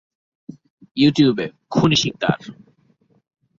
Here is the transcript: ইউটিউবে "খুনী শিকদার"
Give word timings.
ইউটিউবে 0.97 1.45
"খুনী 1.71 1.97
শিকদার" 2.01 2.39